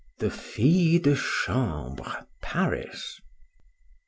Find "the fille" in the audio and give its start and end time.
0.17-0.97